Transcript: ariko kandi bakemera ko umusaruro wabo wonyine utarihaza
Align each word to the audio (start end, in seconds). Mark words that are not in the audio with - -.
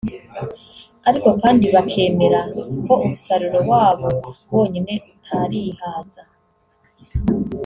ariko 1.09 1.29
kandi 1.41 1.65
bakemera 1.75 2.41
ko 2.85 2.93
umusaruro 3.03 3.59
wabo 3.71 4.09
wonyine 4.53 4.93
utarihaza 5.11 6.23